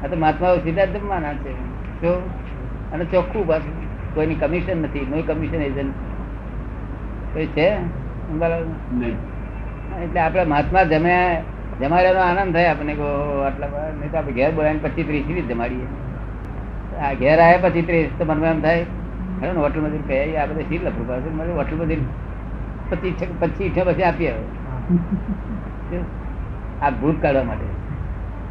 આ 0.03 0.07
તો 0.11 0.15
મહાત્મા 0.23 0.55
સીધા 0.65 0.85
જ 0.85 0.93
જમવાના 0.97 1.35
છે. 1.43 1.51
જો 2.01 2.11
અને 2.93 3.03
ચોખ્ખું 3.05 3.43
બસ 3.47 3.63
કોઈની 4.15 4.39
કમિશન 4.41 4.77
નથી 4.83 5.05
કોઈ 5.11 5.25
કમિશન 5.29 5.61
એજન્ટ 5.61 5.95
કોઈ 7.33 7.49
છે? 7.55 7.67
એટલે 10.03 10.19
આપણે 10.19 10.43
મહાત્મા 10.53 10.83
જમ્યા 10.91 11.35
જમાડ્યાનો 11.81 12.21
આનંદ 12.29 12.53
થાય 12.55 12.69
આપણને 12.71 12.93
કહો 12.99 13.07
આટલા 13.47 13.69
નહીં 13.99 14.11
તો 14.11 14.17
આપણે 14.17 14.33
ઘેર 14.39 14.51
બોલાવીને 14.57 14.83
પચીસ 14.83 15.05
ત્રીસ 15.07 15.23
સુધી 15.27 15.41
જ 15.41 15.43
જમાડીએ. 15.53 15.87
આ 17.03 17.13
ઘેર 17.21 17.37
આવ્યા 17.39 17.63
પછી 17.63 17.85
ત્રીસ 17.87 18.09
તો 18.19 18.23
મનમાં 18.25 18.51
એમ 18.55 18.61
થાય 18.61 18.83
ને 19.53 19.59
હોટલ 19.65 19.81
મજૂર 19.85 20.03
કહે 20.07 20.17
આ 20.35 20.45
બધા 20.49 20.67
શી 20.69 20.81
લખવું 20.87 21.07
પાસે 21.07 21.29
મને 21.37 21.53
હોટલ 21.59 21.77
મજૂર 21.81 22.01
પચીસ 22.91 23.27
પચીસ 23.39 23.71
છે 23.71 23.81
પછી 23.83 24.03
આપીએ 24.03 24.33
આ 26.81 26.91
ભૂત 26.91 27.21
કાઢવા 27.21 27.43
માટે. 27.43 27.67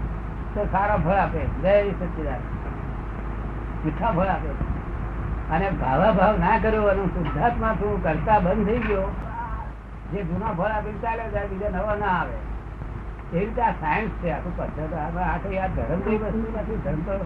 તો 0.55 0.67
સારો 0.71 0.97
ફળ 0.97 1.11
આપે. 1.11 1.39
જય 1.61 1.89
સચિદાન 1.89 2.39
મીઠા 3.85 4.11
ફળ 4.11 4.25
આપે. 4.25 4.49
અને 5.51 5.69
ભાવા 5.69 6.11
ભાવ 6.11 6.37
ના 6.37 6.57
કર્યો 6.57 6.83
અને 6.83 7.05
શુદ્ધાત્મા 7.05 7.73
તું 7.73 8.03
કરતા 8.03 8.39
બંધ 8.39 8.65
થઈ 8.65 8.77
ગયો. 8.77 9.09
જે 10.11 10.23
જૂના 10.23 10.45
ફળ 10.45 10.63
આપી 10.63 10.99
ચાલે 11.01 11.29
જાય 11.29 11.47
બીજા 11.47 11.69
નવા 11.69 11.95
ના 11.95 12.05
આવે. 12.05 13.37
એ 13.37 13.39
રીતે 13.39 13.61
આ 13.61 13.71
સાયન્સ 13.71 14.09
છે, 14.09 14.31
આખું 14.31 14.57
પદ્ધતિ, 14.57 15.19
આ 15.19 15.37
કઈ 15.37 15.57
આ 15.57 15.67
ધર્મ 15.67 15.99
કઈ 15.99 16.17
વસ્તુ 16.17 16.59
નથી. 16.59 16.79
ધર્મ 16.83 16.99
તો 16.99 17.25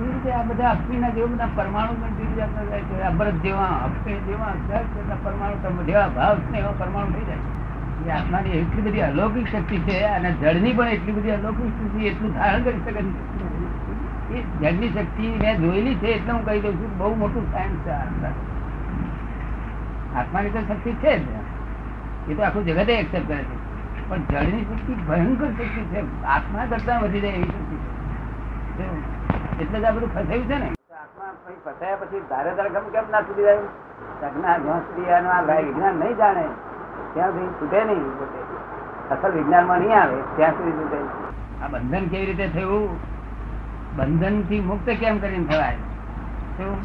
રીતે 0.00 1.10
જેવા 1.10 1.32
બધા 3.10 3.30
જેવા 3.30 3.64
અફીણ 3.64 4.16
જેવા 5.86 6.04
પરમાણુ 6.78 7.12
આત્માની 8.10 8.50
એટલી 8.50 8.82
બધી 8.82 9.00
અલૌકિક 9.00 9.48
શક્તિ 9.48 9.78
છે 9.78 10.02
અને 10.02 10.32
જળની 10.32 10.72
પણ 10.72 10.88
એટલી 10.88 11.12
બધી 11.12 11.30
અલૌકિક 11.30 11.66
શક્તિ 11.66 12.06
એટલું 12.06 12.34
ધારણ 12.34 12.62
કરી 12.62 12.80
શકે 12.80 13.02
છે. 13.02 14.34
એ 14.34 14.42
જળની 14.42 14.88
શક્તિ 14.88 15.28
મેં 15.28 15.58
જોયેલી 15.58 15.94
છે 15.94 16.06
એટલે 16.06 16.32
હું 16.32 16.44
કહી 16.44 16.60
દઉં 16.60 16.72
છું 16.72 16.98
બહુ 16.98 17.14
મોટું 17.14 17.52
સાયન્સ 17.52 17.72
છે 17.72 17.90
આત્માની 20.18 20.50
તો 20.50 20.60
શક્તિ 20.60 20.92
છે 20.92 21.18
જ. 21.18 21.28
એ 22.30 22.34
તો 22.34 22.42
આખું 22.42 22.66
જગતે 22.66 22.98
એક્સેપ્ટ 22.98 23.28
કરે 23.28 23.42
છે. 23.42 24.08
પણ 24.08 24.16
જળની 24.16 24.62
શક્તિ 24.62 24.92
ભયંકર 24.92 25.46
શક્તિ 25.46 25.82
છે. 25.82 26.24
આત્મા 26.24 26.66
કરતા 26.70 26.98
વધી 26.98 27.20
જાય 27.20 27.30
એવી 27.30 27.44
શક્તિ 27.44 27.76
છે. 27.76 29.15
એટલે 29.60 29.80
જ 29.80 29.84
આ 29.84 29.90
બધું 29.90 30.10
ફસાયું 30.14 30.44
છે 30.44 30.58
ને. 30.58 30.68
ફસાયા 31.64 31.96
પછી 31.96 32.20
ધારે 32.30 32.50
ધારે 32.54 32.70
ગમ 32.70 32.86
કેમ 32.94 33.04
ના 33.10 33.20
છૂટી 33.20 33.42
જાય? 33.42 33.58
સગના 34.20 34.48
આ 34.48 35.60
વિજ્ઞાન 35.60 35.94
નહીં 35.94 36.16
જાણે. 36.16 36.44
ત્યાં 37.14 37.30
સુધી 37.30 37.52
છૂટે 37.60 37.84
નહીં. 37.84 38.04
અસલ 39.10 39.32
વિજ્ઞાનમાં 39.32 39.78
નહીં 39.78 40.00
આવે 40.00 40.18
ત્યાં 40.36 40.52
સુધી 40.52 40.72
છૂટે. 40.72 40.98
આ 41.64 41.68
બંધન 41.68 42.04
કેવી 42.08 42.26
રીતે 42.26 42.48
થયું? 42.48 43.00
બંધનથી 43.96 44.60
મુક્ત 44.60 44.90
કેમ 45.00 45.18
કરીને 45.18 45.44
થવાય? 45.44 45.76
શું? 46.56 46.76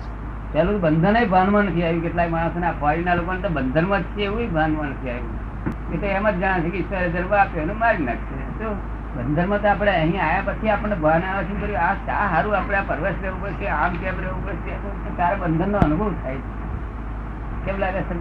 પેલું 0.53 0.81
બંધન 0.81 1.25
ભાનમાં 1.29 1.63
નથી 1.63 1.83
આવ્યું. 1.83 2.03
કેટલાક 2.03 2.29
માણસો 2.29 2.59
ના 2.59 2.71
ફોરીના 2.71 3.15
લોકો 3.15 3.33
તો 3.41 3.49
બંધનમાં 3.49 3.99
જ 3.99 4.03
છે 4.03 4.21
એવું 4.21 4.53
ભાનમાં 4.53 4.87
નથી 4.87 5.09
આવ્યું. 5.09 5.93
એ 5.93 5.97
તો 5.97 6.05
એમ 6.05 6.29
જ 6.29 6.39
જાણે 6.39 6.63
છે 6.63 6.69
કે 6.69 6.77
ઈશ્વરે 6.77 7.09
ધર્મ 7.09 7.33
આપ્યો 7.33 7.61
એનું 7.61 7.77
મારી 7.79 8.03
નાખશે. 8.03 8.41
શું? 8.59 9.00
બંધનમાં 9.15 9.61
તો 9.61 9.67
આપણે 9.67 9.91
અહીં 9.91 10.19
આયા 10.25 10.43
પછી 10.45 10.69
આપણને 10.69 10.95
ભાન 10.95 11.23
આવે 11.29 11.43
છે 11.43 11.55
કર્યું? 11.61 11.79
આ 11.79 11.93
શા 12.05 12.27
સારું 12.31 12.57
આપણે 12.57 12.77
આ 12.77 12.83
પરવેશ 12.87 13.19
રહેવું 13.21 13.41
પડશે? 13.41 13.67
આમ 13.67 13.93
કેમ 13.93 14.19
રહેવું 14.19 14.41
પડશે? 14.45 14.73
તારે 15.17 15.35
બંધનનો 15.35 15.77
અનુભવ 15.77 16.13
થાય 16.23 16.35
છે. 16.35 17.65
કેમ 17.65 17.75
લાગે 17.79 18.01
છે 18.01 18.15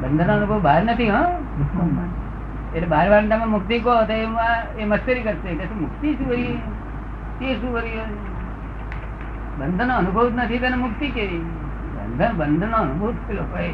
બંધન 0.00 0.30
અનુભવ 0.32 0.60
બહાર 0.62 0.82
નથી, 0.82 1.08
હા? 1.10 1.24
એટલે 2.74 2.88
બહાર 2.88 3.06
વાળા 3.10 3.28
તમે 3.28 3.46
મુક્તિ 3.46 3.78
કહો 3.80 3.92
તો 4.04 4.14
એ 4.78 4.84
મશ્કરી 4.84 5.22
કરશે. 5.22 5.50
કે 5.54 5.74
મુક્તિ 5.74 6.14
શું 6.14 6.28
કરી 6.28 6.54
તે 7.38 7.54
શું 7.54 7.72
કરી 7.74 7.98
બંધન 9.58 9.90
અનુભવ 9.92 10.24
જ 10.30 10.32
નથી, 10.36 10.58
તેને 10.58 10.76
મુક્તિ 10.76 11.06
કેવી? 11.10 11.42
બંધન 11.96 12.32
બંધન 12.36 12.72
અનુભવ 12.72 13.10
જ 13.10 13.16
પેલો 13.26 13.44
હોય. 13.52 13.70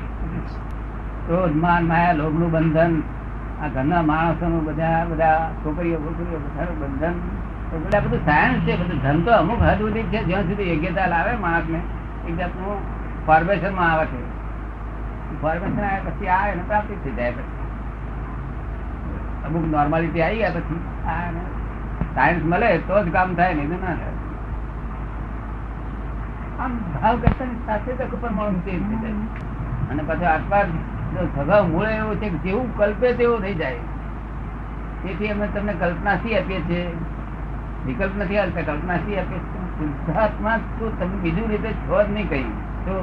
ક્રોધ 1.27 1.57
માન, 1.57 1.83
માયા 1.87 2.13
લોભનું 2.13 2.51
બંધન. 2.51 2.93
આ 3.61 3.69
ઘરના 3.69 4.03
માણસો 4.03 4.45
નું 4.49 4.63
બધા 4.65 5.05
બધા 5.11 5.39
છોકરીઓ 5.63 5.99
છોકરીઓ 6.05 6.39
બધાનું 6.45 6.77
બંધન 6.83 7.17
બધા 7.73 8.01
બધું 8.01 8.21
સાયન્સ 8.25 8.61
છે, 8.67 8.73
બધું 8.81 8.99
ધન 9.05 9.19
તો 9.25 9.31
અમુક 9.33 9.61
હદ 9.63 9.79
સુધી 9.79 10.07
છે, 10.13 10.21
જ્યાં 10.29 10.47
સુધી 10.49 10.69
યોગ્યતા 10.71 11.09
લાવે 11.15 11.33
માણસને, 11.45 11.81
એક 12.29 12.35
જાતનું 12.39 12.79
ફોર્મેશનમાં 13.27 13.91
આવે 13.93 14.05
છે. 14.05 14.21
ફોર્મેશન 15.43 15.83
આવે 15.89 16.01
પછી 16.07 16.31
આ 16.37 16.45
એને 16.53 16.63
પ્રાપ્તિ 16.69 16.95
થઈ 17.05 17.17
જાય 17.19 17.33
પછી. 17.33 17.59
અમુક 19.47 19.65
નોર્માલિટી 19.75 20.23
આવી 20.23 20.41
ગયા 20.43 20.57
પછી 20.57 20.81
આ 21.07 21.19
સાયન્સ 22.15 22.45
મળે 22.45 22.71
તો 22.89 22.95
જ 23.05 23.07
કામ 23.11 23.29
થાય, 23.35 23.55
નહીં 23.55 23.71
ના 23.85 23.97
થાય. 24.01 24.15
આમ 26.61 26.73
ભાવ 26.95 27.15
કરતા 27.23 27.51
સાથે 27.67 27.93
તક 27.99 28.13
ઉપર 28.17 28.33
માણસ 28.39 28.65
ચેન્જ 28.65 29.05
અને 29.91 30.03
પછી 30.09 30.25
જો 30.25 31.00
સ્વભાવ 31.15 31.65
મૂળ 31.69 31.89
એવો 31.89 32.15
છે 32.15 32.29
જેવું 32.45 32.77
કલ્પે 32.77 33.13
તેવું 33.13 33.41
થઈ 33.41 33.55
જાય. 33.55 33.81
તેથી 35.03 35.29
અમે 35.29 35.47
તમને 35.55 35.73
કલ્પના 35.73 36.17
શી 36.17 36.37
આપીએ 36.39 36.61
છીએ? 36.61 36.85
વિકલ્પ 37.87 38.15
નથી 38.19 38.39
આવતા, 38.39 38.63
કલ્પના 38.63 38.97
શી 38.97 39.19
આપીએ 39.19 39.41
શુદ્ધાત્મા 39.79 40.57
તો 40.79 40.93
તમે 41.01 41.17
બીજું 41.23 41.49
રીતે 41.49 41.73
છો 41.73 42.03
જ 42.03 42.11
નહીં 42.11 42.29
કહી 42.29 42.49
તો 42.87 42.95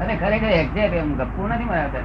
અને 0.00 0.16
ખરેખર 0.16 0.46
એક્ઝેક્ટ 0.46 0.94
એમ 0.94 1.14
ગપ્પુ 1.14 1.48
નથી 1.48 1.64
મારા 1.64 2.02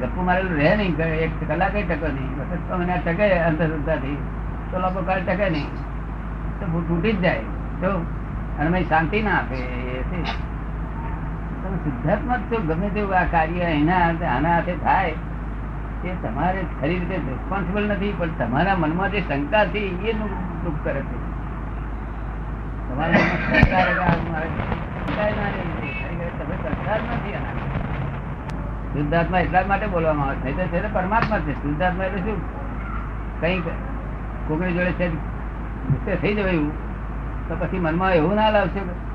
ગપ્પુ 0.00 0.20
મારેલું 0.22 0.56
રહે 0.56 0.76
નહીં 0.76 0.96
એક 0.98 1.30
કલાક 1.48 1.72
ટકે 1.72 2.08
નહીં. 2.08 2.30
વખત 2.38 2.60
છ 2.66 2.78
મહિના 2.78 2.96
ટકે 2.96 3.38
અંધશ્રદ્ધાથી. 3.38 4.18
તો 4.70 4.78
લોકો 4.78 5.02
કાલ 5.02 5.20
ટકે 5.24 5.50
નહીં. 5.50 5.70
તો 6.60 6.80
તૂટી 6.88 7.12
જ 7.12 7.20
જાય. 7.20 7.40
તો 7.80 7.90
અને 8.58 8.82
શાંતિ 8.84 9.22
ના 9.22 9.30
આપે 9.30 9.54
એ 9.54 10.02
છે. 11.78 11.90
તમે 12.02 12.38
જ 12.38 12.40
છો 12.40 12.62
ગમે 12.62 12.88
તેવું 12.88 13.16
આ 13.16 13.24
કાર્ય 13.24 13.60
એના 13.60 13.96
આના 14.36 14.54
હાથે 14.54 14.74
થાય, 14.74 15.14
એ 16.04 16.14
તમારે 16.22 16.64
ખરી 16.80 16.98
રીતે 16.98 17.16
રિસ્પોન્સિબલ 17.16 17.88
નથી, 17.88 18.14
પણ 18.18 18.28
તમારા 18.38 18.74
મનમાં 18.78 19.10
જે 19.10 19.20
શંકા 19.20 19.64
છે 19.64 19.78
એ 19.78 20.12
દુઃખ 20.12 20.84
કરે 20.84 21.00
છે. 21.00 21.18
તમારા 22.88 23.12
મનમાં 23.12 24.42
શુદ્ધાત્મા 28.94 29.38
એટલા 29.38 29.62
માટે 29.68 29.86
બોલવામાં 29.86 30.26
આવે 30.26 30.36
છે. 30.36 30.70
તો 30.70 30.78
છે 30.78 30.94
પરમાત્મા 30.94 31.38
છે. 31.38 31.52
શુદ્ધાત્મા 31.62 32.04
એટલે 32.04 32.18
શું? 32.18 32.38
કઈ 33.40 33.60
કોકની 34.48 34.72
જોડે 34.72 34.92
છે 34.92 35.08
ગુસ્સે 35.08 36.16
થઈ 36.16 36.34
જવાયું 36.34 36.72
તો 37.48 37.56
પછી 37.60 37.78
મનમાં 37.78 38.12
એવું 38.12 38.34
ના 38.34 38.50
લાવશે 38.50 39.07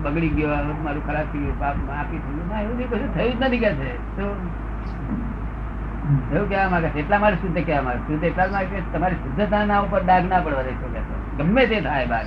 બગડી 0.00 0.28
ગયો 0.28 0.48
મારું 0.82 1.06
ખરાબ 1.06 1.26
થઈ 1.32 1.38
ગયું 1.38 1.60
પાપ 1.60 1.76
માફી 1.76 2.18
થઈ 2.18 2.32
ગયું 2.32 2.62
એવું 2.62 2.90
કશું 2.90 3.14
થયું 3.14 3.38
જ 3.38 3.42
નથી 3.42 3.58
કે 3.58 3.72
છે. 3.72 4.16
તો 4.16 4.22
એવું 6.32 6.70
માંગે 6.70 6.86
એટલા 6.86 7.18
માટે 7.18 7.36
શુદ્ધ 7.36 7.66
કહેવા 7.66 7.82
માંગે 7.82 7.98
શુદ્ધ 7.98 8.24
એટલા 8.24 8.46
જ 8.46 8.52
તમારી 8.92 9.14
શુદ્ધતાના 9.14 9.78
ઉપર 9.78 10.04
ડાઘ 10.04 10.24
ના 10.24 10.40
પડવા 10.40 10.62
દેશો 10.62 10.94
કે 10.94 11.42
ગમે 11.42 11.66
તે 11.66 11.80
થાય 11.80 12.06
બાર 12.06 12.24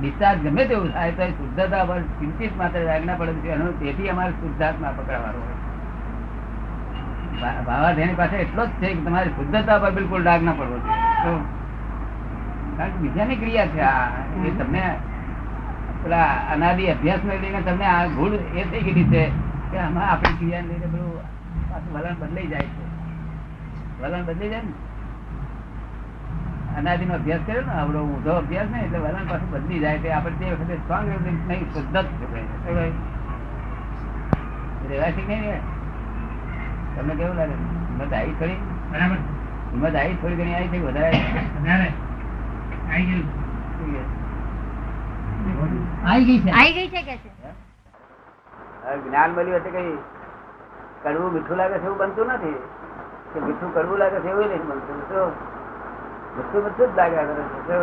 ડિસ્ચાર્જ 0.00 0.40
ગમે 0.40 0.64
તેવું 0.64 0.92
થાય, 0.92 1.12
તો 1.12 1.26
શુદ્ધતા 1.26 1.84
પર 1.84 2.00
ચિંતિત 2.00 2.56
માત્ર 2.56 2.84
ડાઘ 2.84 3.04
ના 3.06 3.14
પડે. 3.14 3.48
એનો 3.48 3.66
તેથી 3.66 4.08
અમારે 4.08 4.30
શુદ્ધાત્મા 4.30 4.92
પકડવાનો 4.96 5.38
હોય. 5.38 5.60
ભા- 7.42 7.64
ભાવાધ્યાની 7.64 8.14
પાસે 8.14 8.36
એટલો 8.36 8.66
જ 8.66 8.68
છે 8.68 8.94
કે 8.94 9.00
તમારી 9.00 9.28
શુદ્ધતા 9.28 9.78
પર 9.78 9.90
બિલકુલ 9.90 10.24
ડાઘ 10.24 10.42
ના 10.42 10.52
પડવો 10.52 10.78
જોઈએ. 10.78 11.38
કારણ 12.76 12.90
કે 12.90 12.96
બીજાની 12.96 13.36
ક્રિયા 13.36 13.66
છે 13.66 13.80
આ. 13.80 14.08
એ 14.44 14.50
તમને 14.50 14.94
પેલા 16.02 16.28
અનાદિ 16.52 16.86
અભ્યાસ 16.90 17.24
ને 17.24 17.38
લઈને 17.38 17.60
તમને 17.62 17.86
આ 17.86 18.08
ભૂલ 18.08 18.34
એ 18.34 18.62
થઈ 18.70 18.82
ગઈ 18.82 19.04
છે 19.04 19.22
કે 19.70 19.78
આમાં 19.78 20.10
આપણી 20.10 20.36
ક્રિયા 20.36 20.60
લઈને 20.60 20.86
બધું 20.86 21.10
પાછું 21.70 21.92
વલણ 21.94 22.14
બદલાઈ 22.20 22.46
જાય 22.46 22.68
છે. 22.68 22.84
વલણ 24.00 24.24
બદલાઈ 24.24 24.50
જાય 24.50 24.62
ને? 24.62 24.72
અનાદિ 26.78 27.04
નો 27.04 27.14
અભ્યાસ 27.14 27.40
કર્યો 27.46 27.62
ને 27.66 27.72
આવડો 27.72 27.98
ઊંધો 28.02 28.32
અભ્યાસ 28.32 28.70
ને 28.70 28.78
એટલે 28.80 28.98
વલણ 28.98 29.28
પાછું 29.28 29.50
બદલી 29.50 29.78
જાય 29.78 29.98
તે 29.98 30.12
આપણે 30.12 30.36
તે 30.36 30.52
વખતે 30.52 30.76
સ્ટ્રોંગ 30.76 31.06
નહીં 31.48 31.66
શુદ્ધ 31.72 31.96
જ? 31.96 32.04
રહેવાસી 34.88 35.26
નહીં 35.28 35.60
તમને 36.96 37.14
કેવું 37.14 37.36
લાગે? 37.36 37.52
હિંમત 37.88 38.12
આવી 38.12 38.34
થોડી? 38.38 38.56
બરાબર. 38.92 39.18
હિંમત 39.72 39.94
આવી 39.94 40.14
થોડી 40.14 40.36
ઘણી 40.36 40.54
આવી 40.54 40.68
છે 40.68 40.78
વધારે? 40.78 41.18
આવી? 42.90 43.22
ગયું? 43.80 44.19
આવી 45.40 46.24
ગઈ 46.24 46.40
છે. 46.42 46.50
આવી 46.50 46.72
ગઈ 46.72 46.88
છે 46.88 47.02
કે 47.02 47.16
છે? 47.22 47.30
જ્ઞાન 49.04 49.30
મળ્યું 49.30 49.60
હશે 49.60 49.70
કઈ? 49.70 49.98
કડવું 51.02 51.32
મીઠું 51.32 51.56
લાગે 51.56 51.78
છે 51.78 51.84
એવું 51.84 51.98
બનતું 51.98 52.26
નથી. 52.26 52.58
કે 53.32 53.40
મીઠું 53.40 53.74
કડવું 53.74 53.98
લાગે 53.98 54.18
છે 54.20 54.28
એવું 54.28 54.48
નહીં 54.48 54.66
બનતું. 54.68 54.98
શું 55.08 55.32
મીઠું 56.36 56.62
મીઠું 56.64 56.92
જ 56.92 56.96
લાગ્યા 56.96 57.24
કરે 57.24 57.42
છે. 57.66 57.76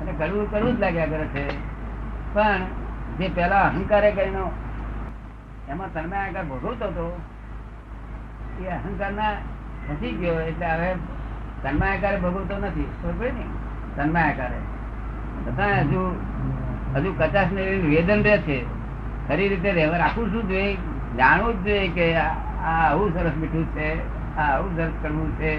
અને 0.00 0.12
કડવું 0.18 0.50
કડવું 0.50 0.76
જ 0.76 0.80
લાગ્યા 0.80 1.06
કરે 1.06 1.26
છે. 1.26 1.44
પણ 2.34 2.62
જે 3.18 3.28
પેલા 3.28 3.64
અહંકારે 3.68 4.10
કરીને 4.12 4.42
એમાં 5.68 5.92
તમે 5.94 6.16
આગળ 6.16 6.44
ભોગવતો 6.44 6.86
હતો 6.86 7.06
એ 8.62 8.68
અહંકાર 8.68 9.12
ના 9.12 9.32
નથી 9.92 10.12
ગયો. 10.20 10.40
એટલે 10.40 10.66
હવે 10.66 10.90
તન્માયકારે 11.62 12.16
ભોગવતો 12.16 12.54
નથી. 12.58 12.88
ખબર 13.02 13.12
પડી 13.18 13.32
ને 13.32 13.44
તન્મય 13.96 14.20
આકારે 14.20 14.58
હજુ 15.34 16.00
હજુ 16.94 17.10
કચાશ 17.18 17.52
ને 17.52 17.62
વેદન 17.90 18.22
રહે 18.22 18.36
છે, 18.38 18.58
ખરી 19.28 19.48
રીતે 19.48 19.70
રહેવા 19.72 19.96
રાખવું 19.96 20.26
શું 20.32 20.48
જોઈએ? 20.48 20.76
જાણવું 21.16 21.52
જ 21.54 21.56
જોઈએ 21.64 21.88
કે 21.88 22.06
આ 22.16 22.30
આવું 22.64 23.14
સરસ 23.14 23.36
મીઠું 23.40 23.66
છે, 23.66 23.88
આ 24.36 24.42
આવું 24.42 24.70
સરસ 24.76 24.94
કરવું 25.02 25.30
છે, 25.38 25.50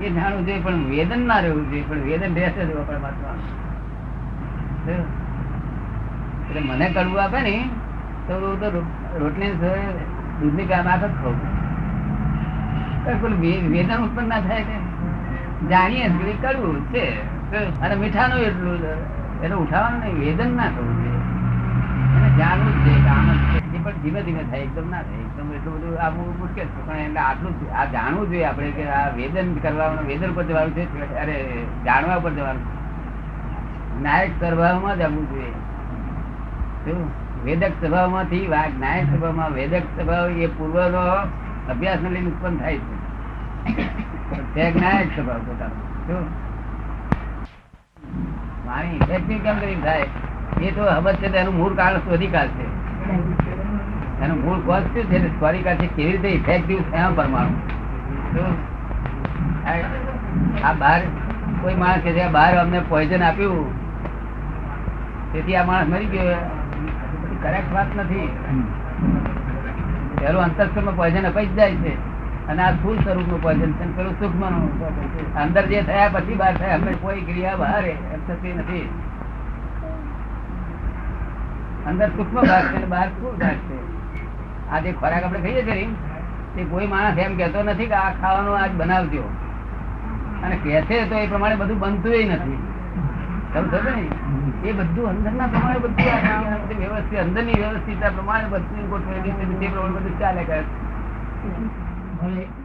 એ 0.00 0.10
જાણવું 0.10 0.46
જોઈએ, 0.46 0.60
પણ 0.60 0.84
વેદન 0.90 1.26
ના 1.26 1.40
રહેવું 1.40 1.64
જોઈએ, 1.70 1.84
પણ 1.88 2.00
વેદન 2.00 2.34
રહેશે 2.34 2.62
જ 2.64 2.70
એટલે 6.48 6.60
મને 6.60 6.86
કડવું 6.88 7.22
આપે 7.22 7.40
ને, 7.40 7.56
તો 8.28 8.34
હું 8.34 8.60
તો 8.60 8.68
રોટલી 9.18 9.50
દૂધની 10.40 10.64
ગામ 10.64 10.88
આગળ 10.88 11.12
ખાઉં 11.22 11.38
વેદન 13.72 13.98
ઉત્પન્ન 14.04 14.28
ના 14.28 14.40
થાય 14.40 14.62
કે 14.62 14.76
જાણીએ 15.68 16.06
કડવું 16.42 16.78
છે. 16.92 17.37
અને 17.56 17.94
મીઠાનું 17.94 18.38
એટલું 18.38 18.78
એટલે 19.42 19.56
ઉઠાવવાનું 19.56 20.00
નહીં, 20.00 20.18
વેદન 20.18 20.56
ના 20.56 20.66
થવું 20.66 20.96
જોઈએ. 20.96 21.08
એને 22.16 22.38
જાણવું 22.38 22.74
જ 22.74 22.76
નાયક 34.02 34.30
સ્વભાવમાં 34.40 34.96
જ 34.96 35.06
જોઈએ. 35.06 35.52
વેદક 37.44 37.70
સ્વભાવમાંથી 37.70 38.50
નાયક 38.80 39.04
સ્વભાવમાં 39.04 39.50
વેદક 39.50 39.78
સ્વભાવ 39.78 40.30
એ 40.30 40.46
પૂર્વનો 40.46 41.30
અભ્યાસ 41.70 41.98
લઈને 42.02 42.26
ઉત્પન્ન 42.26 42.56
થાય 42.56 42.78
છે. 42.78 44.80
નાયક 44.80 45.16
સ્વભાવ 45.16 45.38
પોતાનો 45.38 45.74
શું? 46.06 46.47
વાણી 48.68 48.96
ઇફેક્ટિવ 48.96 49.38
કેમ 49.38 49.58
કરી 49.58 49.74
થાય? 49.74 50.06
એ 50.62 50.70
તો 50.70 50.84
હબત 50.84 51.14
છે 51.14 51.28
તેનું 51.28 51.56
મૂળ 51.56 51.74
કારણ 51.74 51.96
સ્વધિકાર 51.96 52.48
છે. 52.48 52.64
એનું 54.24 54.44
મૂળ 54.44 54.60
કોઝ 54.60 54.82
શું 54.82 55.04
છે? 55.04 55.18
ને 55.18 55.76
છે 55.76 55.86
કેવી 55.86 56.12
રીતે 56.12 56.28
ઇફેક્ટિવ 56.28 56.78
થયા 56.90 57.10
પરમાણુ? 57.14 57.50
આ- 60.64 60.72
બહાર 60.72 61.00
કોઈ 61.62 61.74
માણસ 61.74 62.00
કે 62.00 62.28
બહાર 62.28 62.56
અમને 62.56 62.80
પોઈઝન 62.88 63.22
આપ્યું 63.22 63.72
તેથી 65.32 65.56
આ 65.56 65.64
માણસ 65.64 65.88
મરી 65.88 66.04
ગયો. 66.04 66.22
કરેક્ટ 67.42 67.74
વાત 67.74 67.86
નથી. 67.96 68.28
પેલું 70.20 70.42
અંતસ્કરમાં 70.42 70.96
પોઈઝન 70.96 71.28
અપાઈ 71.28 71.46
જ 71.46 71.54
જાય 71.54 71.74
છે. 71.74 72.07
અને 72.48 72.60
આ 72.62 72.72
સ્થુલ 72.76 72.96
સ્વરૂપનું 73.04 73.40
પોઈઝન 73.42 73.72
છે 73.78 73.84
પેલું 73.96 74.14
સૂક્ષ્મનું 74.20 74.64
અંદર 75.42 75.64
જે 75.70 75.78
થયા 75.88 76.12
પછી 76.14 76.38
બહાર 76.42 76.54
થાય 76.60 76.74
અમે 76.80 76.92
કોઈ 77.02 77.22
ક્રિયા 77.28 77.60
બહાર 77.62 77.84
એમ 77.92 78.20
થતી 78.28 78.54
નથી. 78.58 78.86
અંદર 81.88 82.08
સૂક્ષ્મ 82.16 82.38
ભાગ 82.50 82.64
છે 82.72 82.86
બહાર 82.92 83.08
સ્થુલ 83.08 83.34
ભાગ 83.42 83.58
છે. 83.68 83.78
આ 84.70 84.80
જે 84.84 84.90
ખોરાક 85.00 85.22
આપણે 85.24 85.40
ખાઈએ 85.44 85.62
છીએ 85.68 85.88
તે 86.54 86.60
કોઈ 86.70 86.88
માણસ 86.94 87.20
એમ 87.26 87.36
કહેતો 87.40 87.58
નથી 87.66 87.90
કે 87.92 87.96
આ 88.04 88.12
ખાવાનું 88.22 88.56
આજ 88.62 88.72
બનાવજો. 88.80 89.24
અને 90.42 90.56
કહે 90.64 91.04
તો 91.10 91.14
એ 91.14 91.26
પ્રમાણે 91.26 91.56
બધું 91.62 91.78
બનતું 91.84 92.32
નથી. 92.38 92.58
એ 94.68 94.72
બધું 94.78 95.06
અંદરના 95.10 95.48
પ્રમાણે 95.52 95.80
બધું 95.84 96.78
વ્યવસ્થિત 96.80 97.20
અંદરની 97.24 97.58
વ્યવસ્થિતતા 97.62 98.10
પ્રમાણે 98.16 98.48
બધું 98.54 98.88
ગોઠવેલી 98.90 99.58
તે 99.60 99.66
પ્રમાણે 99.68 99.94
બધું 99.98 100.16
ચાલે 100.22 100.42
કરે 100.48 100.64
હવે 102.20 102.57